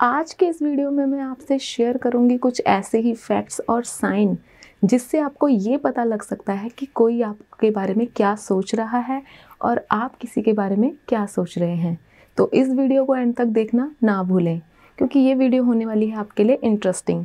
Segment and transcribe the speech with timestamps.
[0.00, 4.36] आज के इस वीडियो में मैं आपसे शेयर करूँगी कुछ ऐसे ही फैक्ट्स और साइन
[4.84, 8.98] जिससे आपको ये पता लग सकता है कि कोई आपके बारे में क्या सोच रहा
[8.98, 9.22] है
[9.60, 11.98] और आप किसी के बारे में क्या सोच रहे हैं।
[12.38, 14.60] तो इस वीडियो को एंड तक देखना ना भूलें,
[14.98, 17.24] क्योंकि ये वीडियो होने वाली है आपके लिए interesting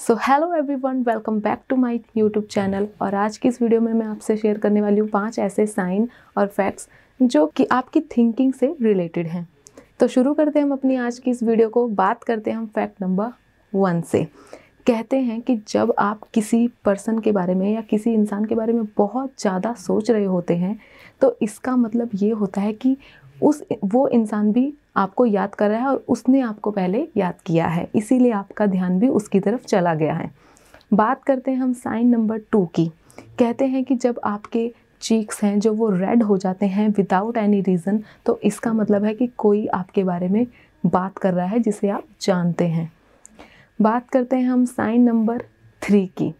[0.00, 3.92] so hello everyone welcome back to my YouTube channel और आज की इस वीडियो में
[3.92, 6.88] मैं आपसे शेयर करने वाली हूँ पाँच ऐसे साइन और फैक्ट्स
[7.20, 9.48] जो कि आपकी थिंकिंग से रिलेटेड हैं।
[10.00, 12.66] तो शुरू करते हैं हम अपनी आज की इस वीडियो को। बात करते हैं हम
[12.66, 13.32] फैक्ट नंबर
[13.72, 14.22] वन से।
[14.86, 18.72] कहते हैं कि जब आप किसी पर्सन के बारे में या किसी इंसान के बारे
[18.72, 20.78] में बहुत ज़्यादा सोच रहे होते हैं
[21.20, 22.96] तो इसका मतलब ये होता है कि
[23.42, 27.66] उस वो इंसान भी आपको याद कर रहा है और उसने आपको पहले याद किया
[27.66, 30.30] है। इसीलिए आपका ध्यान भी उसकी तरफ़ चला गया है।
[30.92, 32.90] बात करते हैं हम साइन नंबर टू की।
[33.38, 37.60] कहते हैं कि जब आपके चीक्स हैं, जो वो रेड हो जाते हैं विदाउट एनी
[37.62, 40.46] रीज़न तो इसका मतलब है कि कोई आपके बारे में
[40.84, 42.90] बात कर रहा है जिसे आप जानते हैं।
[43.78, 45.42] बात करते हैं हम साइन नंबर
[45.82, 46.32] थ्री की।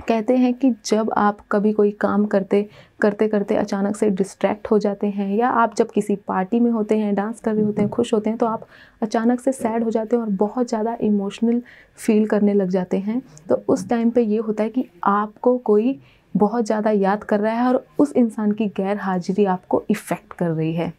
[0.00, 2.62] कहते हैं कि जब आप कभी कोई काम करते
[3.00, 6.98] करते करते अचानक से डिस्ट्रैक्ट हो जाते हैं, या आप जब किसी पार्टी में होते
[6.98, 8.66] हैं डांस कर रहे होते हैं, खुश होते हैं तो आप
[9.02, 11.60] अचानक से सैड हो जाते हैं और बहुत ज़्यादा इमोशनल
[11.96, 15.98] फील करने लग जाते हैं। तो उस टाइम पे ये होता है कि आपको कोई
[16.34, 20.50] बहुत ज़्यादा याद कर रहा है और उस इंसान की गैर हाजिरी आपको इफ़ेक्ट कर
[20.50, 20.92] रही है।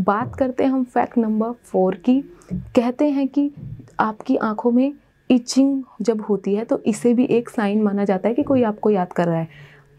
[0.00, 2.20] बात करते हैं हम फैक्ट नंबर फोर की।
[2.52, 3.50] कहते हैं कि
[4.00, 4.92] आपकी आँखों में
[5.30, 8.90] इचिंग जब होती है तो इसे भी एक साइन माना जाता है कि कोई आपको
[8.90, 9.48] याद कर रहा है।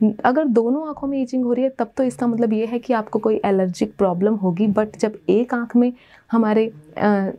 [0.02, 2.94] अगर दोनों आँखों में ईचिंग हो रही है, तब तो इसका मतलब ये है कि
[2.94, 5.92] आपको कोई एलर्जिक प्रॉब्लम होगी बट जब एक आँख में
[6.32, 6.64] हमारे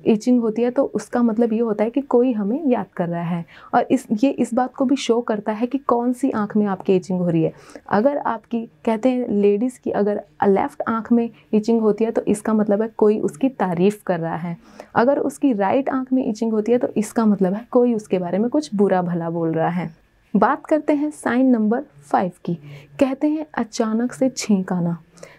[0.07, 3.23] ईचिंग होती है तो उसका मतलब ये होता है कि कोई हमें याद कर रहा
[3.23, 3.45] है।
[3.75, 6.67] और इस, ये इस बात को भी शो करता है कि कौन सी आँख में
[6.67, 7.53] आपकी ईचिंग हो रही है।
[7.89, 12.55] अगर आपकी, कहते हैं लेडीज़ की अगर लेफ़्ट आँख में ईचिंग होती है तो इसका
[12.55, 14.57] मतलब है कोई उसकी तारीफ़ कर रहा है।
[14.95, 18.39] अगर उसकी राइट आँख में ईचिंग होती है तो इसका मतलब है कोई उसके बारे
[18.39, 19.91] में कुछ बुरा भला बोल रहा है।
[20.35, 22.55] बात करते हैं साइन नंबर फाइव की।
[23.01, 24.97] कहते हैं, अचानक से छींक आना।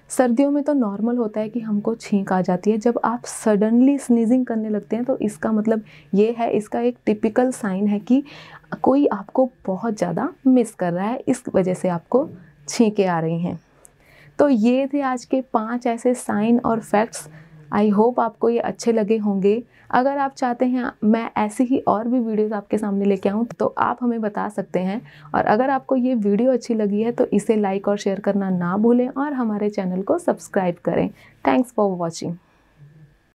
[0.09, 3.97] सर्दियों में तो नॉर्मल होता है कि हमको छींक आ जाती है। जब आप सडनली
[3.97, 8.24] स्नीजिंग करने लगते हैं तो इसका मतलब ये है, इसका एक टिपिकल साइन है कि
[8.81, 12.28] कोई आपको बहुत ज़्यादा मिस कर रहा है, इस वजह से आपको
[12.68, 13.59] छींकें आ रही हैं।
[14.40, 17.28] तो ये थे आज के पाँच ऐसे साइन और फैक्ट्स
[17.71, 22.07] आई होप आपको ये अच्छे लगे होंगे। अगर आप चाहते हैं, मैं ऐसी ही और
[22.07, 25.01] भी वीडियोस आपके सामने लेके आऊँ तो आप हमें बता सकते हैं।
[25.35, 28.75] और अगर आपको ये वीडियो अच्छी लगी है तो इसे लाइक और शेयर करना ना
[28.77, 31.09] भूलें और हमारे चैनल को सब्सक्राइब करें।
[31.45, 32.35] Thanks for watching.